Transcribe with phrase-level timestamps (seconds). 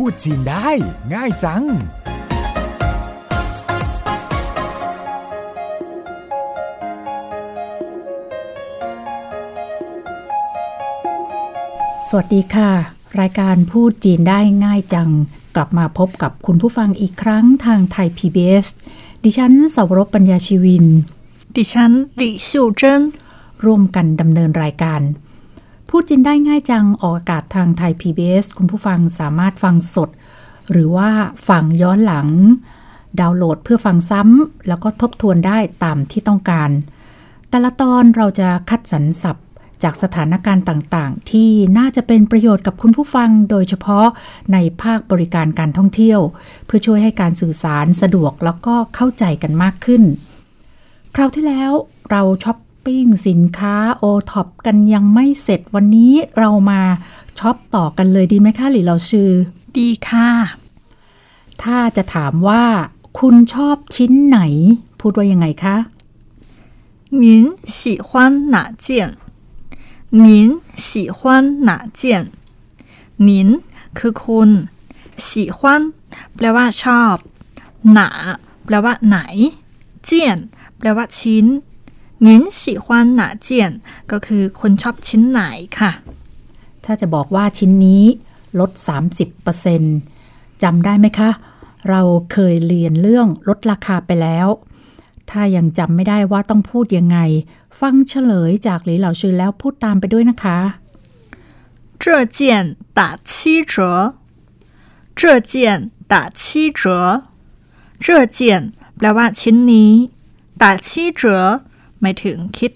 [0.00, 0.68] พูดจีนได้
[1.14, 1.64] ง่ายจัง
[12.08, 12.70] สวัสดีค่ะ
[13.20, 15.10] รายการพูดจีนได้ง่ายจัง
[15.54, 18.66] กลับมาพบกับคุณผู้ฟังอีกครั้งทางไทย PBS
[19.24, 20.84] ดิฉันสาวรบปัญญาชีวิน
[21.56, 23.02] ดิฉันหลี่ชิวเจิ้น
[23.64, 25.00] ร่วมกันดำเนินรายการ
[25.98, 30.10] พูดจีนได้ง่ายจังออกอากาศทางไทย PBS คุณผู้ฟังสามารถฟังสด
[30.70, 31.10] หรือว่า
[31.48, 32.28] ฟังย้อนหลัง
[33.20, 36.70] ดาวน์โหลดเพื่อฟังซ้ำแล้วก็ทบทวนได้ตามที่ต้องการ
[37.50, 39.44] แต่ละตอนเราจะคัดสรรศัพท์
[39.82, 44.06] จากสถานการณ์ต่างๆ ที่น่าจะเป็นประโยชน์กับคุณผู้ฟังโดยเฉพาะ
[44.52, 46.20] ในภาคบริการการท่องเที่ยว
[46.66, 50.02] เพื่อช่วยให้การสื่อสารสะดวกแล้วก็เข้าใจกันมากขึ้น
[51.14, 51.72] คราวที่แล้ว
[52.12, 56.81] เราช้อป ปิ้งสินค้าโอท็อปกันยังไม่เสร็จวันนี้เรามา
[57.39, 59.29] ช็อปต่อกันเลยดีไหมคะหรือเราชื่อ
[59.77, 60.29] ดีค่ะ
[61.63, 62.63] ถ้าจะถามว่า
[63.19, 64.39] คุณชอบชิ้นไหน
[64.99, 65.75] พูดว่ายังไงคะ
[67.23, 67.23] 您
[67.77, 68.09] 喜欢
[68.53, 68.87] 哪件
[70.25, 70.25] 您
[70.87, 71.19] 喜欢
[71.67, 72.01] 哪件
[73.27, 73.29] 您
[73.97, 74.49] คือคุณ
[75.27, 75.59] 喜欢
[76.35, 77.15] แปลว่าชอบ
[77.93, 78.09] หนา
[78.65, 79.17] แปลว่าไหน
[80.05, 80.37] เจียน
[80.77, 81.45] แปลว่าชิ้น
[82.25, 82.27] 您
[82.59, 82.85] 喜欢
[83.19, 83.47] 哪件
[84.11, 85.41] ก็คือคนชอบชิ้นไหน
[85.79, 85.91] ค่ะ
[86.85, 88.03] ถ้าจะบอกว่าชิ้นนี้
[88.59, 88.71] ลด
[89.47, 91.29] 30%จำได้ไหมคะ
[91.89, 94.47] เราเคยเรียนเรื่องลดราคาไปแล้ว
[95.29, 97.17] ถ้ายังจำไม่ได้ว่าต้องพูดยังไง
[97.79, 100.59] ฟังเฉลยจากหลีเหล่าชื่อแล้วพูดตามไปด้วยนะคะ
[102.01, 102.03] 这
[102.37, 102.39] 件
[102.97, 103.31] 打七
[103.71, 103.73] 折
[105.19, 105.53] 这件
[106.11, 106.41] 打七
[106.79, 106.81] 折
[108.05, 108.39] 这件
[108.97, 109.93] แปลว่าชิ้นนี้
[110.61, 110.87] 打七
[111.19, 111.23] 折
[112.01, 112.71] หมายถึงคิด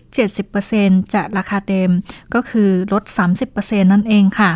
[0.56, 1.90] 70%จากราคาเดิม
[2.34, 3.04] ก็คือลด
[3.48, 4.52] 30%นั่นเองค่ะ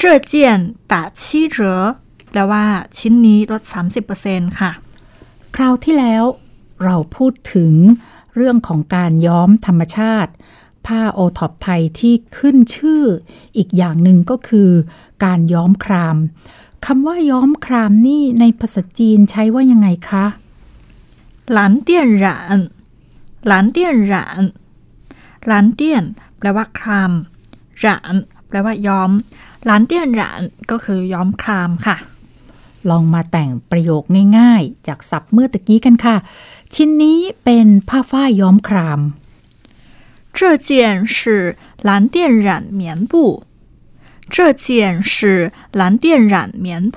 [0.00, 0.34] 这件
[0.92, 1.22] 打七
[1.54, 1.56] 折
[2.30, 2.64] แปลว่า
[2.98, 3.62] ชิ้นนี้ลด
[4.10, 4.70] 30%ค่ะ
[5.56, 6.24] คราวที่แล้ว
[6.84, 7.72] เราพูดถึง
[8.36, 10.32] เรื่องของการย้อมธรรมชาติ
[10.86, 13.02] ผ้าโอท็อปไทยที่ขึ้นชื่อ
[13.56, 14.70] อีกอย่างหนึ่งก็คือ
[15.24, 16.16] การย้อมคราม
[16.86, 20.26] คำว่าย้อมครามนี่ในภาษาจีนใช้ว่ายังไงคะ
[21.52, 22.58] หลานเตี้ยนหราน
[23.46, 24.42] หลานเตี้ยนหราน
[25.46, 26.04] หลานเตี้ยน
[26.38, 27.12] แปลว่าคราม
[27.80, 28.14] หราน
[28.48, 29.10] แปลว่าย้อม
[29.64, 31.96] หลานเตี้ยนหรานก็คือย้อมครามค่ะ
[32.90, 34.02] ลองมาแต่งประโยค
[34.38, 36.16] ง่ายๆ จากศัพท์เมื่อตะกี้กันค่ะ
[36.74, 39.00] ชิ้นนี้เป็นผ้าฝ้ายย้อมคราม
[40.36, 40.70] 这件
[41.16, 41.18] 是
[41.88, 42.16] 蓝靛
[42.46, 42.48] 染
[42.80, 43.12] 棉布
[44.34, 44.66] 这件
[45.12, 45.14] 是
[45.78, 46.96] 蓝靛染棉布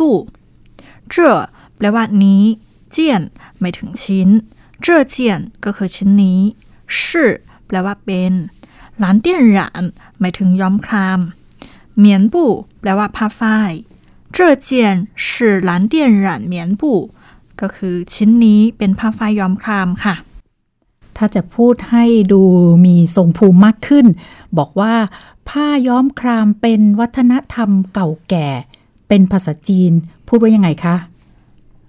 [1.13, 1.15] 这
[1.75, 2.43] แปลว่านี้
[2.91, 3.21] เจียน
[3.59, 4.29] หมายถึงชิ้น
[4.84, 6.40] 这จ้เจียนก็คือชิ้นนี้
[6.98, 7.28] ชื่
[7.66, 8.32] แปลว่าเป็น
[8.98, 9.82] หลานเตี้ยนหลาน
[10.18, 11.20] หมายถึงย้อมคลาม
[11.98, 12.50] เหมียนบู่
[12.80, 13.72] แปลว่าผ้าฝ้าย
[14.34, 14.70] 这件
[15.24, 15.26] 是
[15.68, 15.94] 蓝靛
[16.26, 16.82] 染棉布
[17.60, 20.14] ก็คือชิ้นนี้เป็นผ้าฝ้ายย้อมคลามค่ะ
[21.16, 22.42] ถ้าจะพูดให้ดู
[22.86, 24.06] มีทรงภูมิมากขึ้น
[24.58, 24.94] บอกว่า
[25.48, 28.48] ผ้าย้อมครามเป็นวัฒนธรรมเก่าแก่
[29.08, 29.92] เป็นภาษาจีน
[30.28, 30.96] พูดว่ายังไงคะ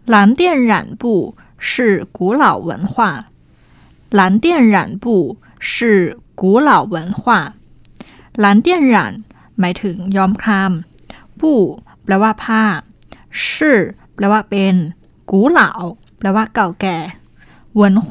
[0.10, 1.22] หลานเตี้ยนหลานบู่
[1.65, 2.95] 是古老文化
[4.19, 5.05] 蓝靛染布
[5.59, 7.21] 是古老文化
[8.43, 8.97] 蓝靛染
[9.59, 10.73] หมายถึงย้อมคราม
[11.41, 11.53] ปู
[12.05, 12.65] แปลว่าผ้า
[13.47, 13.79] ชื่อ
[14.15, 14.75] แปลว่าเป็น
[15.31, 15.71] กูเหลา
[16.19, 16.99] แปลว่าเก่าแก่
[17.81, 18.09] 文化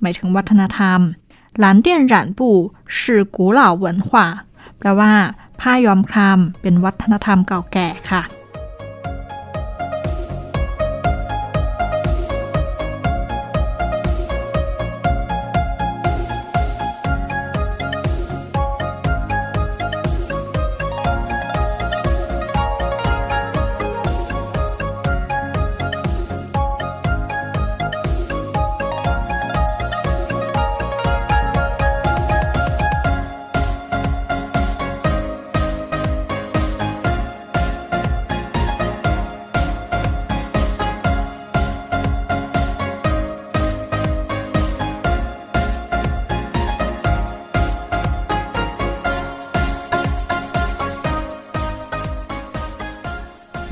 [0.00, 1.00] หมายถึงวัฒนธรรม
[1.58, 2.50] หลานเตี้ยนหรานปู
[2.98, 4.26] ชื่อกูเหล่าเหวินหว่า
[4.78, 5.12] แปลว่า
[5.60, 8.22] ผ้าย้อมครามเป็นวัฒนธรรมเก่าแก่ค่ะ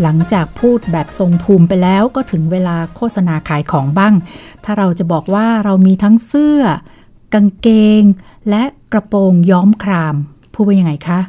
[0.02, 4.14] หลังจากพูดแบบทรงภูมิไปแล้วก็ถึงเวลาโฆษณาขายของบ้าง
[4.64, 6.62] ถ้าเราจะบอกว่าเรามีทั้งเสื้อ
[7.34, 7.68] กางเก
[8.00, 8.02] ง
[8.48, 8.62] และ
[8.92, 10.14] กระโปรงย้อมคราม
[10.52, 11.20] พูดว่ายังไงคะ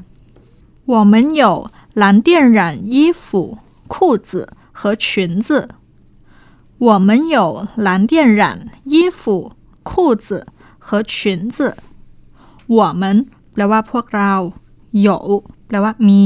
[0.93, 2.59] 我们有蓝靛染
[2.93, 5.69] 衣服、裤子和裙子。
[6.79, 9.51] 我们有蓝靛染衣服、
[9.83, 10.47] 裤子
[10.79, 11.77] 和裙子。
[12.67, 14.33] 我们แปลว่าพวกเรา
[14.91, 16.23] 有แปลว่ามี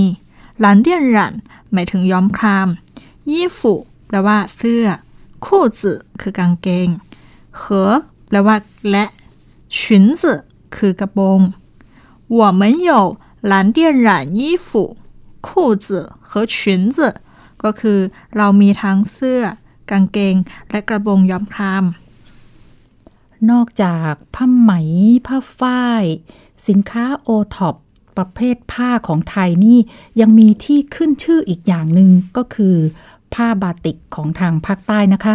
[0.60, 1.34] หลานเตี้ยนหรัน
[1.72, 2.68] หมายถึงย้อมคราม
[3.31, 3.74] ยี่ฝู
[4.07, 4.86] แปลว่าเสื้อ
[5.45, 5.92] คู่จื
[6.22, 6.88] คือกางเกง
[7.57, 7.92] เหอ
[8.28, 8.56] แปลว่า
[8.90, 9.06] และ
[9.78, 9.80] 裙
[10.19, 10.22] 子
[10.75, 11.40] คือกระโปรง
[12.38, 12.92] 我们有
[13.51, 14.07] 蓝电染
[14.38, 14.68] 衣服
[15.45, 15.48] 裤
[15.86, 15.88] 子
[16.30, 16.56] 和裙
[16.95, 16.98] 子
[17.63, 18.00] ก็คือ
[18.36, 19.42] เรามีทั้งเสื้อ
[19.90, 20.36] กางเกง
[20.69, 21.86] และกระโปรงย้อมคราม
[23.51, 24.72] นอกจากผ้าไหม
[25.28, 26.06] ผ้าฝ้าย
[26.68, 27.75] สินค้าโอท็อป
[28.19, 29.79] ประเภทผ้าของไทยนี่
[30.20, 32.76] ยังมีที่ขึ้นชื่ออีกอย่างหนึ่งก็คือ
[33.35, 35.35] ผ้าบาติกของทางภาคใต้นะคะ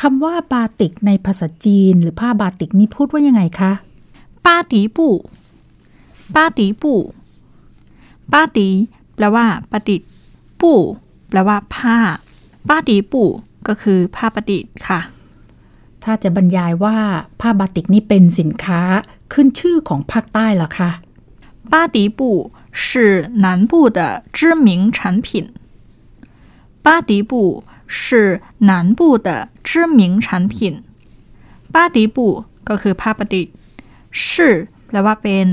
[0.00, 3.72] คำว่าบาติกในภาษาจีน หรือผ้าบาติกนี่พูดว่ายังไงคะ
[4.44, 5.08] ป้าตีปู
[6.34, 6.94] ป้าตีปู
[8.32, 8.68] ป้าตี
[9.14, 10.08] แปลว่าประดิษฐ์
[10.60, 10.72] ปู
[11.28, 11.96] แปลว่าผ้า
[12.68, 13.22] ป้าตีปู
[13.68, 15.00] ก็คือผ้าประดิษฐ์ค่ะ
[16.04, 16.96] ถ้าจะบรรยายว่า
[17.40, 18.80] ผ้าบาติกนี่เป็นสินค้า
[19.32, 20.90] ขึ้นชื่อของภาคใต้เหรอคะ
[21.69, 25.53] 巴迪布是南部的知名产品。
[26.81, 30.83] 巴迪布是南部的知名产品。
[31.71, 33.53] 巴迪布ก็คือผ้าประดิษฐ์
[34.23, 34.55] ชื่อ
[34.87, 35.47] แปลว่าเป็น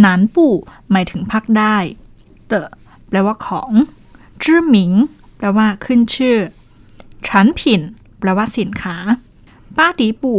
[0.00, 0.46] หนานปู
[0.90, 1.76] หมายถึงภาคได้
[2.48, 2.54] เต
[3.08, 3.72] แปลว่าของ
[4.42, 4.92] จื้อหมิง
[5.36, 6.38] แปลว่าขึ้นชื่อ
[7.26, 7.82] ฉันผิน
[8.18, 8.96] แปลว่าสินค้า
[9.76, 10.34] ป้าดีปู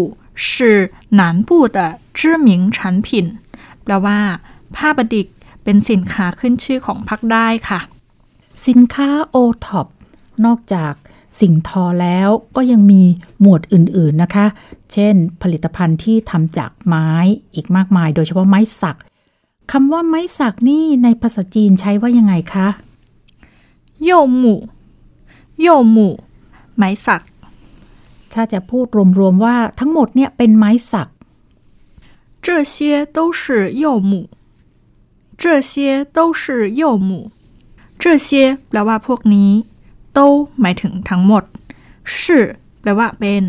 [0.46, 1.78] 是南部的
[2.18, 3.08] 知名产品
[3.84, 4.20] แปลว่า
[4.76, 7.80] ผ้าประดิษฐ์เป็นสินค้าขึ้นชื่อของภาคได้ค่ะ
[8.68, 9.36] สินค้าโอ
[9.66, 9.88] ท็อป
[10.46, 10.94] นอกจาก
[11.42, 13.04] สิ่งทอแล้วก็ยังมี
[13.42, 14.46] หมวดอื่นๆนะคะ
[14.94, 17.10] เช่น ผลิตภัณฑ์ที่ทำจากไม้
[17.56, 18.98] อีกมากมาย โดยเฉพาะไม้สัก
[19.72, 22.68] คำว่าไม้สักนี่ในภาษาจีนใช้ว่ายังไงคะ
[24.10, 24.12] 柚
[24.42, 24.44] 木
[25.66, 25.98] 柚木
[26.78, 27.24] ไม้สัก
[28.34, 28.86] ถ้าจะพูด
[29.20, 31.10] รวมๆว่าทั้งหมดเนี่ยเป็นไม้สัก
[32.46, 32.76] 这些
[33.18, 33.42] 都是
[33.84, 34.12] 柚木
[35.42, 35.72] 这些
[36.18, 36.42] 都是
[36.82, 37.32] 柚木
[38.02, 39.52] 这些แปลว่าพวกนี้
[40.14, 40.20] โต
[40.62, 41.44] หมายถึงทั้งหมด
[42.18, 42.46] ชื่อ
[42.82, 43.44] แปลว่าเป็น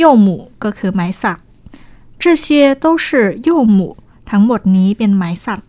[0.00, 0.28] 柚木
[0.62, 1.38] ก็คือไม้สัก
[2.22, 2.44] 这些
[2.84, 3.06] 都是
[3.48, 3.78] 柚木
[4.30, 5.60] ทั้งหมดนี้เป็นไม้สัก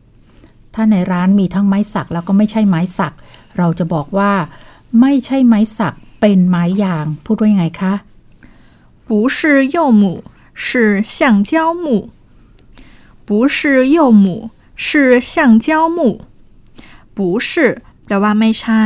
[0.74, 3.14] ถ้าในร้านมีทั้งไม้สักแล้วก็ไม่ใช่ไม้สัก
[3.58, 4.32] เราจะบอกว่า
[5.00, 7.94] ไม่ใช่ไม้สักเป็นไม้ยาง พูดว่ายังไงคะ
[9.08, 9.38] 不是
[9.76, 10.04] 柚木
[10.64, 10.66] 是
[11.14, 11.52] 橡胶
[11.84, 11.86] 木
[13.28, 13.58] 不是
[13.96, 14.26] 柚木
[14.76, 15.68] 是橡胶
[15.98, 16.00] 木
[17.16, 17.50] 不是
[18.06, 18.84] แปลว่าไม่ใช่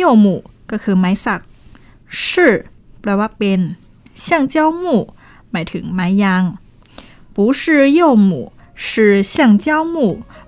[0.00, 0.26] 柚木
[0.70, 1.40] ก็คือไม้สัก
[2.24, 2.54] ชื่อ
[3.00, 3.60] แปลว่าเป็น
[4.24, 4.84] 橡胶木
[5.50, 6.44] หมายถึงไม้ยาง
[7.34, 7.62] 不是
[7.98, 8.52] 柚木
[8.84, 9.34] 是橡
[9.64, 9.96] 胶木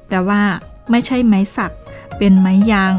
[0.07, 0.43] แปลว่า
[0.91, 1.73] ไม่ใช่ไม้สัก
[2.17, 2.95] เป็นไม้ยาง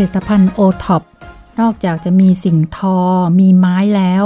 [0.00, 1.02] ลิตภัณฑ์โอท็อป
[1.60, 2.98] นอกจากจะมีสิ่งทอ
[3.38, 4.24] มีไม้แล้ว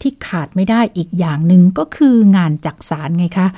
[0.00, 3.48] ที่ขาดไม่ได้อีกอย่างหนึ่งก็คืองานจักสารไงคะ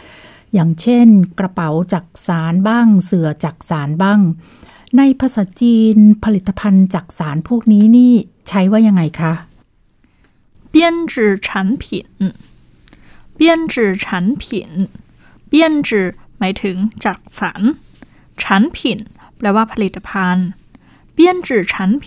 [0.54, 1.06] อย่างเช่น
[1.38, 4.20] กระเป๋าจักสารบ้าง เสือจักสารบ้าง
[4.96, 8.14] ในภาษาจีนผลิตภัณฑ์จักสารพวกนี้นี่
[8.48, 9.32] ใช้ว่ายังไงคะ
[10.72, 10.74] 编
[11.10, 11.12] 织
[11.46, 11.48] 产
[11.82, 11.84] 品
[13.38, 13.40] 编
[13.72, 14.06] 织产
[14.42, 14.44] 品
[15.50, 15.52] 编
[15.88, 15.90] 织
[16.38, 17.62] หมายถึงจักสาร
[18.40, 18.42] 产
[18.76, 18.78] 品
[19.36, 20.46] แปลว่าผลิตภัณฑ์
[21.18, 22.04] 编织产品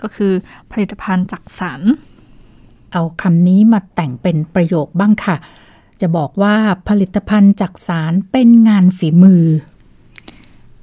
[0.00, 0.32] ก็คือ
[0.70, 1.82] ผลิตภัณฑ์จักสาร
[2.92, 5.36] เอาคำนี้มาแต่งเป็นประโยคบ้างค่ะ
[6.00, 6.56] จะบอกว่า
[6.88, 9.46] ผลิตภัณฑ์จักสารเป็นงานฝีมือ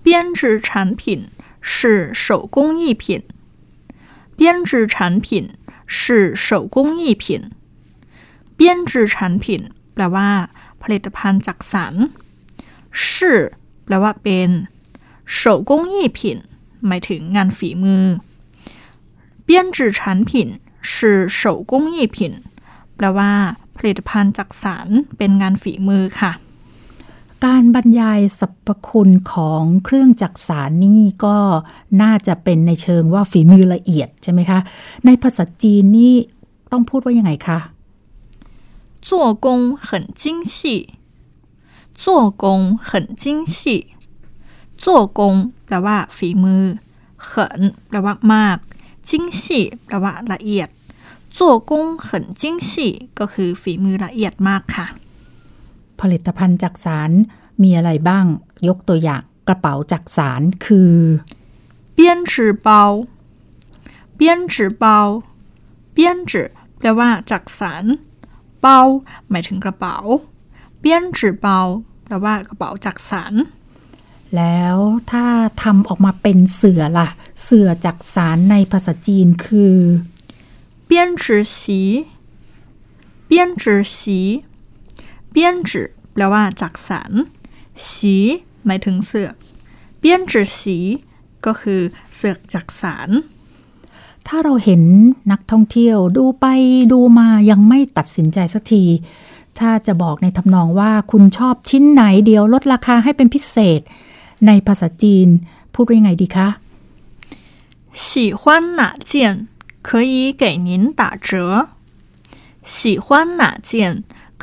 [0.03, 0.07] 编
[0.37, 0.69] 织产
[0.99, 1.01] 品
[1.71, 3.03] 是手工艺品
[4.37, 5.25] 编织产品
[5.87, 7.49] 是手工艺品
[8.57, 9.45] 编织产品
[9.93, 10.29] แปลว่า
[10.81, 11.93] ผลิตภัณฑ์จักสาร
[12.91, 13.07] 是
[13.85, 14.49] แปลว่าเป็น
[15.25, 16.19] 手工艺品
[16.87, 18.03] หมายถึงงานฝีมือ
[19.47, 20.29] 编织产品
[20.89, 22.17] 是手工艺品
[22.95, 23.31] แปลว่า
[23.77, 26.31] ผลิตภัณฑ์จักสารเป็นงานฝีมือค่ะ
[27.45, 31.37] การบรรยายสรรพคุณของเครื่องจักสารนี่ก็
[32.01, 34.59] น่าจะเป็นในเชิงว่าฝีมือละเอียดใช่ไหมคะ
[35.05, 36.15] ในภาษาจีนนี่
[36.71, 37.59] ต้องพูดว่ายังไงคะ
[39.07, 39.09] 做
[39.45, 39.47] 工
[39.85, 39.87] 很
[40.21, 40.89] 精细，
[42.01, 42.43] 做 做工
[42.87, 42.89] 很
[43.21, 43.57] 精细
[44.80, 44.86] โจ
[45.18, 45.34] กง
[45.64, 46.64] แปลว่าฝีมือ
[47.24, 48.58] เขินแปลว่ามาก
[49.08, 50.68] จิ้งสี่แปลว่าละเอียด
[51.32, 54.86] โจกงเขินจิ้งสี่ก็คือฝีมือละเอียดมากค่ะ
[56.00, 57.10] ผลิตภัณฑ์จากสาร
[57.62, 58.26] มีอะไรบ้าง
[58.68, 60.94] ยกตัวอย่างกระเป๋าจากสารคือ
[61.94, 62.82] เบี้ยนจือเปา
[64.16, 64.98] เบี้ยนจือเปา
[65.92, 67.84] เบี้ยนจือแปลว่าจากสาร
[68.60, 68.80] เปา
[69.30, 69.96] หมายถึงกระเป๋า
[70.80, 71.58] เบี้ยนจือเปา
[72.04, 73.34] แปลว่ากระเป๋าจากสาร
[74.36, 74.76] แล้ว
[75.12, 75.26] ถ้า
[75.62, 77.08] ทำออกมาเป็นเสือล่ะ
[77.42, 79.76] เสือจากสารในภาษาจีนคือ
[80.86, 81.80] เบี้ยนจือสี
[83.26, 84.20] เบี้ยนจือสี
[85.30, 87.12] เบี้ยนจือแปลว่าจากสาร
[87.90, 88.16] สี
[88.64, 89.30] หมายถึงเสือ
[89.98, 90.78] เบี้ยนจือสี
[91.46, 91.80] ก็คือ
[92.16, 93.10] เสือจากสาร
[94.26, 94.82] ถ้าเราเห็น
[95.32, 96.46] นักท่องเที่ยวดูไป
[96.92, 98.84] ดูมายังไม่ตัดสินใจสักที
[99.58, 103.80] ถ้าจะบอกในทำนองว่าคุณชอบชิ้นไหนเดียวลดราคาให้เป็นพิเศษ
[104.45, 105.27] ในภาษาจีน
[105.73, 106.47] พูดว่ายังไงดีคะ
[108.05, 108.41] 喜欢
[108.79, 108.81] 哪
[109.11, 109.11] 件
[109.87, 110.69] 可以给您
[110.99, 111.29] 打折
[112.75, 113.71] 喜欢哪件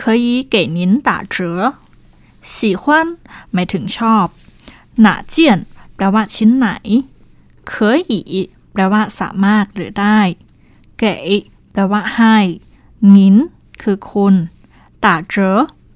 [0.01, 1.37] 可以给您打折
[2.43, 2.85] 喜欢
[3.53, 4.27] หมายถึงชอบ
[5.01, 5.59] หนาเจียน
[5.95, 6.67] แปลว่าชิ้นไหน
[7.71, 7.73] 可
[8.11, 8.13] 以
[8.73, 10.21] แปลว่าสามารถหรือได้
[10.99, 11.17] เก๋
[11.73, 12.37] แปลว่าให้
[13.15, 13.37] นิน
[13.83, 14.35] คือคุณ
[15.05, 15.35] 打折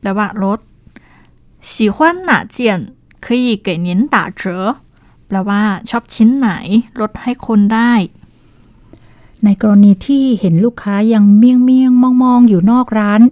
[0.00, 0.61] แปลว่าลด
[1.71, 1.97] 喜欢
[2.28, 2.59] 哪件
[3.25, 4.42] 可以给您打折
[5.26, 6.50] แปลว่าชอบชิ้นไหน
[7.00, 7.92] ลดให้คุณได้
[9.45, 13.23] ในกรณีที่เห็นลูกค้ายังเมี่ยงเมียงมองมองๆ อยู่นอกร้าน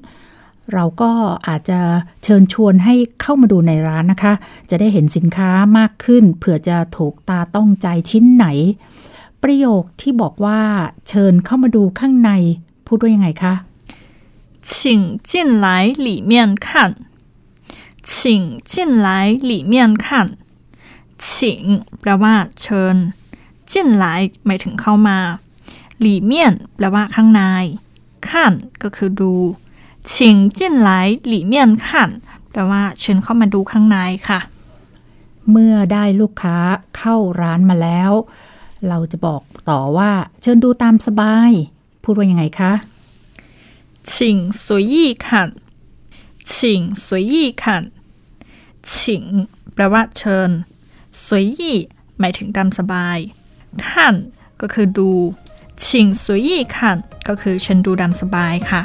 [0.73, 1.11] เราก็
[1.49, 1.81] อาจจะ
[2.23, 4.33] เชิญชวนให้เข้ามาดูในร้านนะคะ
[4.71, 8.47] จะได้เห็นสินค้ามากขึ้น เผื่อจะถูกตาต้องใจชิ้นไหน
[9.43, 10.61] ประโยคที่บอกว่า
[11.09, 12.31] เชิญเข้ามาดูข้างใน
[12.87, 13.55] พูดว่ายังไงคะ
[14.73, 14.75] 请
[15.31, 15.33] 进
[15.65, 15.67] 来
[16.07, 16.33] 里面
[16.67, 16.67] 看
[18.13, 18.13] 请
[18.71, 18.75] 进
[19.07, 19.09] 来
[19.51, 19.75] 里面
[20.05, 20.05] 看
[21.27, 21.29] 请
[22.01, 22.97] แปลว่า เชิญ
[23.71, 25.19] จิ้นหลายหมายถึงเข้ามา
[26.01, 27.43] หลี่เมียนแปลว่าข้างใน
[28.29, 29.33] ขั้นก็คือดู
[30.13, 32.11] ชิงจิ้นหลายหลี่เมียนขั้น
[32.51, 33.97] แปลว่าเชิญเข้ามาดูข้างใน
[34.29, 34.41] ค่ะ
[35.51, 36.57] เมื่อได้ลูกค้า
[36.97, 38.13] เข้าร้านมาแล้ว
[38.89, 40.11] เราจะบอกต่อว่า
[40.41, 41.51] เชิญดูตามสบาย
[42.03, 42.73] พูดว่ายังไงคะ
[44.11, 45.27] 请随意看
[46.53, 46.55] 请
[47.05, 47.35] 随意
[48.96, 49.26] ฉิง
[49.74, 50.50] แปลว่าเชิญ
[51.26, 51.78] สวยยี่
[52.20, 53.18] หมายถึงตามสบาย
[53.86, 54.16] ขัน
[54.62, 55.10] ก็คือดู
[55.86, 58.82] ชิงสวยยี่ขันก็คือเชิญดูดามสบายค่ะ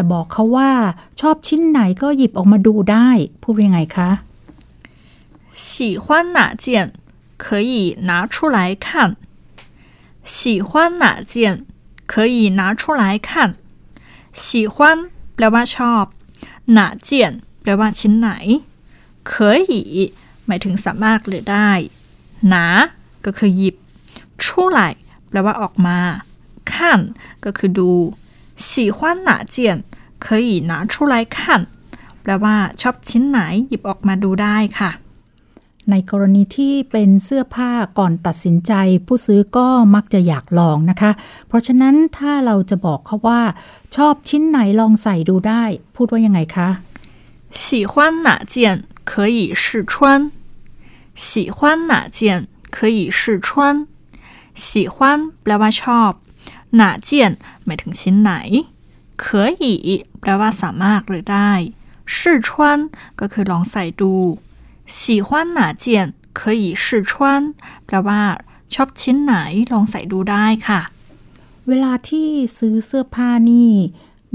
[0.00, 0.72] ะบอกเขาว่า
[1.20, 3.08] ชอบชิ้นไหนก็หยิบออกมาดูได้
[3.42, 4.10] พูดว่ายังไงคะ
[5.68, 6.04] 喜欢
[6.36, 6.66] 哪件
[7.44, 7.72] 可以
[8.08, 8.86] 拿出来看
[10.34, 11.34] 喜欢哪件
[12.12, 13.28] 可以拿出来看
[14.44, 14.76] 喜欢
[15.34, 16.04] แปลว่าชอบ
[16.72, 18.30] หนาเจียนแปลว่าชิ้นไหน
[19.30, 19.32] 可
[19.70, 19.72] 以
[20.46, 21.70] หมายถึงสามารถหรือได้
[22.48, 22.64] หนา
[23.24, 23.76] ก็คือหยิบ
[24.42, 24.44] 出
[24.76, 24.78] 来
[25.28, 25.98] แปลว่าออกมา
[26.72, 27.00] ขั้น
[27.44, 27.90] ก็คือดู
[28.68, 29.56] 喜欢哪件
[30.24, 31.36] 可以拿出来看
[32.22, 34.90] แปลว่าชอบชิ้นไหนหยิบออกมาดูได้ค่ะ
[35.90, 38.72] ในกรณีที่เป็นเสื้อผ้าก่อนตัดสินใจ
[39.06, 41.10] ผู้ซื้อก็มักจะอยากลองนะคะ
[41.46, 43.42] เพราะฉะนั้นถ้าเราจะบอกเขาว่า
[43.96, 45.64] ชอบชิ้นไหนลองใส่ดูได้
[45.94, 46.68] พูดว่ายังไงคะ
[47.62, 47.92] 喜欢
[48.26, 48.54] 哪件
[49.10, 49.92] 可以试穿
[51.28, 51.58] 喜欢
[51.90, 52.18] 哪件
[52.76, 53.48] 可以试穿
[54.66, 54.96] 喜欢
[55.42, 56.10] แปลว่าชอบ
[56.76, 57.32] หนาเจียน
[57.64, 58.32] หมายถึงชิ้นไหน
[59.22, 59.24] 可
[59.60, 59.62] 以
[60.20, 61.50] แปลว่าสามารถหรือได้
[62.14, 62.16] 试
[62.46, 62.48] 穿
[63.20, 64.14] ก็คือลองใส่ดู
[64.98, 65.86] 喜欢哪件
[66.38, 67.12] 可以试穿
[67.86, 68.20] แปลว่า
[68.74, 69.34] ชอบชิ้นไหน
[69.72, 70.80] ลองใส่ดูได้ค่ะ
[71.68, 72.28] เวลาที่
[72.58, 73.72] ซื้อเสื้อผ้านี่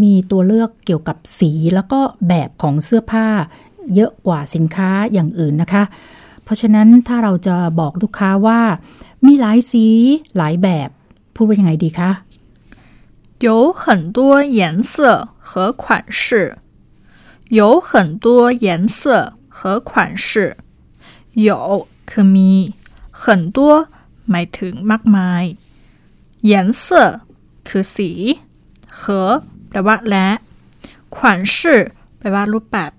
[0.04, 3.28] มีตัวเลือกเกี่ยวกับสีแล้วก็แบบของเสื้อผ้า
[3.96, 5.84] เยอะกว่าสินค้าอย่างอื่นนะคะ
[6.44, 8.62] เพราะฉะนั้นถ้าเราจะบอกลูกค้าว่า
[9.26, 9.86] มีหลายสี
[10.38, 10.90] หลายแบบ
[11.36, 12.12] พูดว่ายังไงดีคะ
[13.40, 16.58] 有很多颜色和款式，
[17.50, 20.58] 有很多颜色和款式。
[21.34, 22.74] 有คือมี
[23.12, 23.88] 很多
[24.30, 25.44] หมายถึงมากมาย
[26.52, 26.84] 颜色
[27.68, 28.12] คือสี
[29.00, 30.28] 和แปลว่าและ
[31.16, 31.18] 款
[31.54, 31.58] 式
[32.18, 32.92] แปลว่ารูปแบบ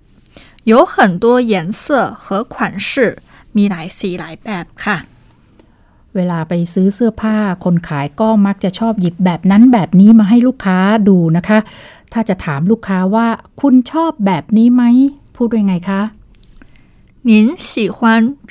[0.70, 1.82] 有很多颜色
[2.22, 2.54] 和款
[2.88, 2.90] 式
[3.56, 4.96] มีหลายสีหลายแบบค่ะ
[6.16, 11.58] เวลาไปซื้อเสื้อผ้าคนขายก็มักจะชอบหยิบแบบนั้นแบบนี้มาให้ลูกค้าดูนะคะ
[12.12, 13.28] ถ้าจะถามลูกค้าว่า
[13.60, 14.82] คุณชอบแบบนี้ไหม
[15.36, 16.02] พูดว่าไงคะ
[17.28, 17.30] 您
[17.68, 17.98] 喜欢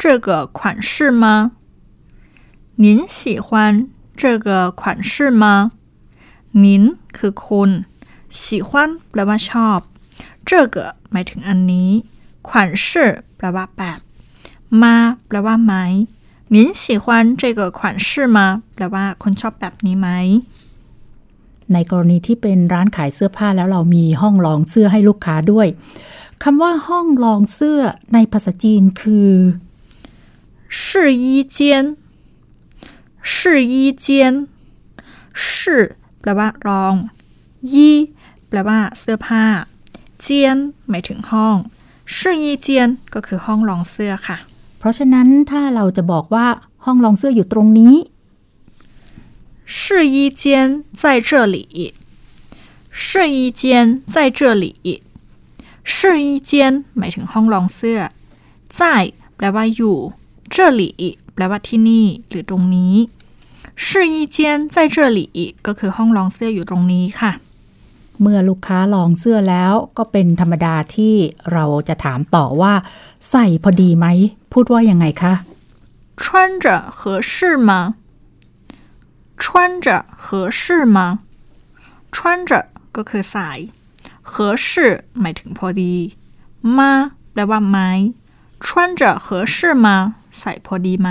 [0.01, 0.93] 这个款式
[1.23, 1.25] 吗？
[2.83, 2.85] 您
[3.17, 3.47] 喜欢
[4.21, 4.81] 这个款
[5.11, 5.43] 式吗？
[6.63, 6.65] 您
[7.17, 7.69] คือคุณ
[8.43, 8.71] 喜欢
[9.09, 9.79] แปลว่าชอบ
[10.49, 10.77] 这个
[11.11, 11.89] หมายถึงอันนี้
[12.47, 12.49] 款
[12.85, 12.87] 式
[13.37, 13.99] แปลว่าแบบ
[14.81, 14.95] มา
[15.27, 15.73] แปลว่าไหม
[16.55, 17.05] 您喜欢
[17.41, 18.37] 这个款式吗
[18.75, 20.09] แปลว่าคุณชอบแบบนี้ไหม
[21.73, 25.67] ในกรณีที่เป็นร้านขายเสื้อผ้าแล้วเรามีห้องลองเสื้อให้ลูกค้าด้วย
[26.43, 27.79] คำว่าห้องลองเสื้อ
[28.13, 29.33] ในภาษาจีนคือ
[30.81, 30.83] 试
[31.21, 31.25] 衣
[31.57, 31.57] 间
[33.33, 33.33] 试
[33.71, 33.73] 衣
[34.05, 34.05] 间
[35.43, 35.47] 试
[36.21, 36.93] แปลว่าลอง
[37.73, 37.97] ยี่
[38.47, 39.45] แปลว่าเสื้อผ้า
[40.21, 40.57] เจียน
[40.89, 41.55] หมายถึงห้อง
[42.15, 42.67] 试衣间
[43.13, 44.54] ก็คือห้องลองเสื้อค่ะ เพ
[44.85, 46.47] ราะฉะนั้นถ้าเราจะบอกว่า
[46.85, 47.95] ห้องลองเสื้ออยู่ตรงนี้
[49.79, 49.81] 试
[50.13, 50.43] 衣间
[51.01, 51.57] 在这里
[53.03, 53.61] 试衣间
[54.13, 54.65] 在这里
[55.83, 56.51] 试衣间
[56.97, 57.99] หมายถึงห้องลองเสื้อ
[58.77, 58.79] 在
[59.35, 59.97] แปลว่าอยู่
[60.53, 60.81] 这里
[61.33, 62.95] แปลว่าที่นี่ หรือตรงนี้
[63.85, 64.37] 试衣间
[64.73, 65.19] 在这里
[65.65, 67.31] ก็คือห้องลองเสื้ออยู่ตรงนี้ค่ะ
[68.21, 71.15] เมื่อลูกค้าลองเสื้อแล้วก็เป็นธรรมดาที่
[71.53, 72.73] เราจะถามต่อว่า
[73.31, 74.07] ใส่พอดีไหม
[74.53, 75.33] พูดว่ายังไงคะ
[76.21, 76.23] 穿
[76.63, 76.65] 着
[76.97, 76.99] 合
[77.31, 77.33] 适
[77.69, 77.71] 吗？
[79.41, 79.43] 穿
[79.85, 79.87] 着
[80.25, 80.25] 合
[80.59, 80.61] 适
[80.95, 80.97] 吗？
[82.15, 82.15] 穿
[82.49, 82.51] 着
[82.95, 83.49] ก็คือใส่
[84.31, 84.33] 合
[84.65, 84.67] 适
[85.19, 85.93] หมายถึงพอดี
[86.77, 86.91] มา
[87.31, 87.77] แปลว่าไหม
[88.65, 88.67] 穿
[88.99, 89.87] 着合适吗
[90.39, 91.09] ใส่พอดีไหม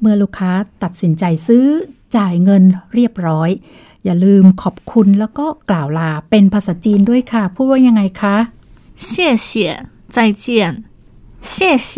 [0.00, 1.66] เมื่อลูกค้าตัดสินใจซื้อ
[2.16, 2.62] จ่ายเงิน
[2.94, 3.50] เรียบร้อย
[4.04, 8.36] อย่าลืมขอบคุณแล้วก็กล่าวลาเป็นภาษาจีนด้วยค่ะ พูดว่ายังไงคะ
[9.08, 9.10] 谢
[9.46, 9.48] 谢
[10.14, 10.44] 再见
[11.52, 11.52] 谢
[11.88, 11.90] 谢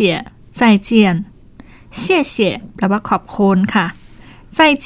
[0.59, 0.89] 再见
[2.01, 2.35] 谢谢
[2.75, 3.85] แปลว่าขอบคุณค่ะ
[4.57, 4.59] 再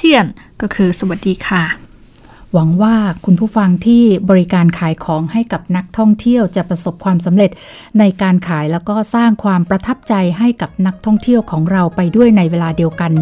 [0.60, 1.64] ก็คือสวัสดีค่ะ
[2.52, 7.50] หวังว่าคุณผู้ฟังที่บริการขายของให้กับนักท่องเที่ยวจะประสบความสำเร็จ
[7.98, 13.12] ในการขายแล้วก็สร้างความประทับใจให้กับนักท่องเที่ยวของเราไปด้วยในเวลาเดียวกัน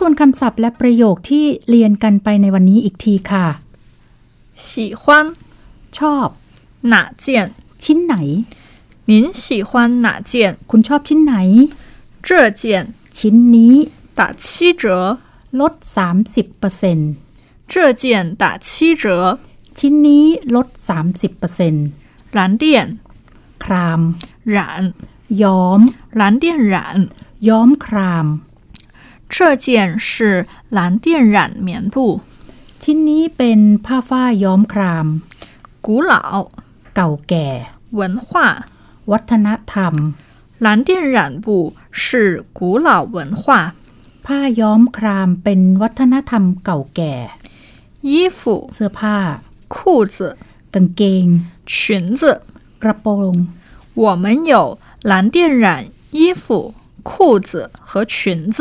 [0.00, 3.46] ทวนคำศัพท์และประโยคที่เรียนกันไปในวันนี้อีกทีค่ะ
[4.68, 4.70] 喜
[5.02, 5.04] 欢
[5.96, 6.28] ชอบ
[6.92, 6.94] 哪
[7.24, 7.26] 件？
[7.84, 8.14] ชิ้นไหน
[9.10, 9.12] 您
[9.44, 9.70] 喜欢
[10.04, 10.34] 哪件？
[10.70, 11.34] คุณชอบชิ้นไหน
[12.26, 12.28] 这
[12.62, 12.64] 件
[13.18, 13.74] ชิ้นนี้
[14.18, 14.46] 打七
[14.82, 14.84] 折，
[15.60, 17.14] ลด 30%
[17.72, 18.04] 这件
[18.42, 18.68] 打七
[19.02, 19.04] 折。
[19.78, 20.68] ชิ้นนี้ลด
[21.76, 22.64] 30% 蓝靛
[23.64, 24.00] คราม
[24.56, 24.60] 染，
[25.42, 25.80] ย้อม
[26.20, 26.44] 蓝靛
[26.74, 26.76] 染。
[27.48, 28.26] ย้อมคราม
[29.30, 29.66] 这件
[29.98, 31.96] 是蓝靛染棉布，
[32.82, 35.06] ชิ้นนี้เป็นผ้าฝ้ายย้อมคราม
[35.84, 36.14] 古老
[36.94, 37.48] เก่าแก่
[37.98, 38.30] 文化。
[39.12, 39.94] วัฒนธรรม
[40.64, 41.46] 蓝靛染布
[42.00, 42.02] 是
[42.58, 43.44] 古老文化。
[44.26, 47.14] ผ้าย้อมครามเป็นวัฒนธรรมเก่าแก่
[48.08, 48.40] 衣服、
[48.72, 49.18] เสื้อผ้า
[49.74, 49.76] 裤
[50.14, 50.16] 子、
[50.74, 51.26] กางเกง
[51.72, 51.76] 裙
[52.20, 52.22] 子，
[52.82, 53.34] กระโปรง
[54.02, 54.78] 我们有
[55.10, 55.66] 蓝靛染
[56.18, 56.74] 衣服、
[57.08, 57.50] 裤子
[57.88, 58.14] 和裙
[58.56, 58.58] 子。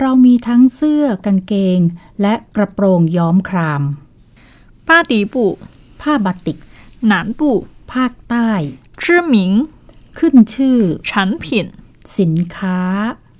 [0.00, 1.80] เรามีทั้งเสื้อกางเกง
[2.20, 3.82] และกระโปรงย้อมคราม
[4.88, 5.34] 巴迪布、
[6.00, 6.58] ผ้าบาติก
[7.12, 7.40] 南部
[7.92, 8.50] ภาคใต้
[9.02, 9.34] 知名
[10.18, 10.78] ขึ้นชื่อ
[11.08, 11.10] 产
[11.42, 11.44] 品。
[12.18, 12.78] สินค้า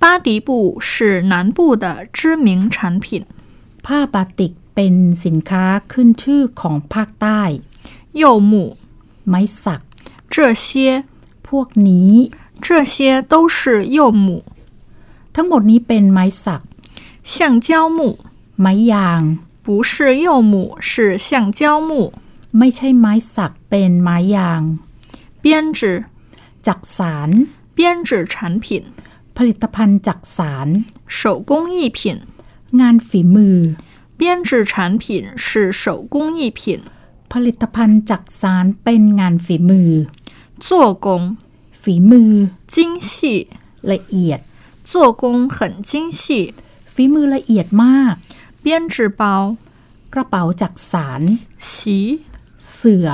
[0.01, 0.49] 巴迪布
[0.89, 0.91] 是
[1.31, 1.85] 南部的
[2.17, 3.05] 知名产品。
[3.85, 7.41] ผ้าบาติกเป็นสินค้าขึ้นชื่อของภาคใต้
[8.21, 8.53] 柚木，
[9.27, 9.81] ไม้สัก
[10.33, 10.67] 这些
[11.47, 12.11] พวกนี้
[12.65, 12.95] 这些
[13.31, 13.59] 都是
[13.97, 14.27] 柚木。
[15.35, 16.61] ทั้งหมดนี้เป็นไม้สัก
[17.33, 17.33] 橡
[17.65, 17.67] 胶
[17.97, 17.99] 木
[18.61, 19.21] ไม้ยาง
[19.65, 19.91] 不是
[20.25, 20.53] 柚木，
[20.89, 20.93] 是
[21.27, 21.91] 橡胶木。
[22.57, 24.61] ไม่ใช่ไม้สักเป็นไม้ยาง
[25.43, 25.45] 编
[25.77, 25.79] 织
[26.67, 27.29] จักสาร
[27.75, 28.65] 编织产品，
[29.37, 30.67] ผลิตภัณฑ์จักสาร
[31.17, 31.99] 手工艺品。
[32.79, 33.57] งานฝีมือ
[34.19, 35.03] 编织产品
[35.45, 35.47] 是
[35.81, 36.61] 手工艺品，
[37.31, 39.91] ผลิตภัณฑ์จักสารเป็นงานฝีมือ
[40.65, 40.67] 做
[41.05, 41.07] 工
[41.81, 42.31] ฝีมือ
[42.73, 42.75] 精
[43.09, 43.17] 细，
[43.91, 44.39] ละเอียด
[44.89, 44.91] 做
[45.21, 45.23] 工
[45.55, 45.57] 很
[45.89, 46.53] 精细。
[46.93, 48.15] ฝีมือละเอียดมาก
[48.63, 49.23] 编织包
[50.13, 51.21] กระเป๋าจักสาร
[51.73, 51.73] 席，
[52.73, 53.07] เสื่อ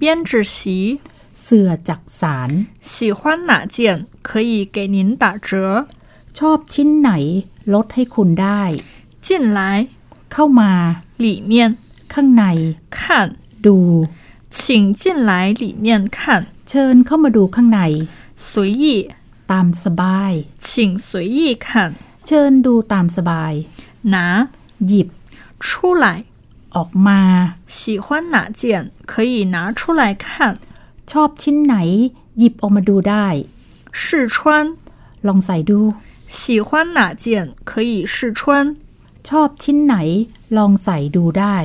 [0.00, 1.00] 编织席。
[1.42, 2.50] เสื่อจักสาร
[2.92, 3.78] 喜欢哪件
[4.28, 5.50] 可以给您打折？
[6.38, 7.10] ชอบชิ้นไหน
[7.74, 8.62] ลดให้คุณได้
[9.26, 9.60] 进来，
[10.32, 10.72] เข้ามา
[11.24, 11.52] 里面
[12.12, 12.44] ข้างใน
[12.96, 12.98] 看，
[13.66, 13.78] ดู
[14.58, 14.60] 请
[15.00, 16.18] 进来里面看，
[16.68, 17.80] เชิญเข้ามาดูข้างใน
[18.48, 18.52] 随
[18.82, 18.84] 意，
[19.52, 20.32] ตามสบาย
[20.66, 21.66] 请随意看，
[22.26, 23.52] เชิญดูตามสบาย
[24.14, 24.16] 拿
[24.88, 25.08] หยิบ
[25.66, 25.68] 出
[26.02, 26.06] 来。
[26.76, 27.20] ออกมา
[27.78, 28.62] 喜欢哪件
[29.10, 30.26] 可以拿出来看？
[31.10, 31.76] ชอบชิ้นไหน
[32.38, 33.26] หยิบออกมาดูได้
[34.00, 34.02] 试
[34.34, 34.38] 穿，
[35.26, 35.80] ลองใส่ดู
[36.38, 37.24] 喜欢哪件
[37.68, 38.40] 可以试穿？
[39.28, 39.94] ชอบชิ้นไหน
[40.56, 41.56] ลองใส่ดูได้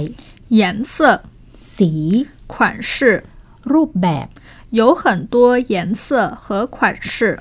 [0.60, 0.62] 颜
[0.94, 0.96] 色、
[1.76, 1.92] สี
[2.52, 2.54] 款
[2.92, 2.94] 式
[3.72, 4.28] รูปแบบ
[4.80, 5.36] 有很多
[5.74, 6.06] 颜色
[6.44, 7.40] 和款式。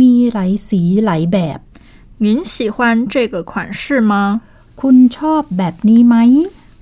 [0.00, 1.58] มีหลายสีหลายแบบ
[2.24, 2.76] 您喜欢
[3.12, 4.12] 这个款式吗？
[4.80, 6.16] คุณชอบแบบนี้ไหม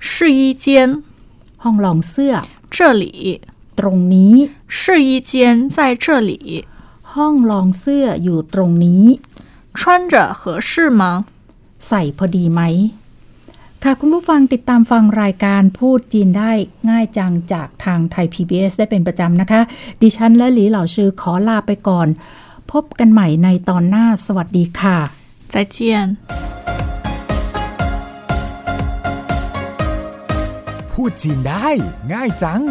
[0.09, 0.65] 试衣间
[1.63, 2.33] ห้องลองเสื้อ
[2.75, 3.05] 这里，
[3.79, 4.33] ตรงนี้
[4.77, 5.33] 试衣间
[5.75, 6.31] 在这里，
[7.13, 9.03] ห้องลองเสื้ออยู่ตรงนี้
[9.79, 9.79] 穿
[10.11, 11.01] 着合适吗？
[11.87, 12.61] ใส่พอดีไหม
[13.83, 16.51] ค่ะคุณผู้ฟังติดตามฟังรายการพูดจีนได้
[16.89, 19.61] ง่ายจังจากทางไทย PBS ได้เป็นประจำนะคะ
[20.01, 22.07] ดิฉันและหลีเหล่าชื่อขอลาไปก่อน
[22.72, 24.96] พบกันใหม่ในตอนหน้าสวัสดีค่ะ
[25.52, 25.78] 再见。
[30.90, 31.68] พูดจีนได้
[32.12, 32.62] ง่ายจัง